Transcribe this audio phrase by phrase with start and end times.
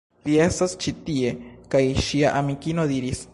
[0.27, 1.33] Vi estas ĉi tie!
[1.75, 3.25] kaj ŝia amikino diris: